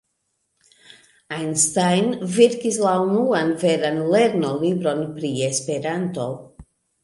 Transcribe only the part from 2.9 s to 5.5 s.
unuan veran lernolibron pri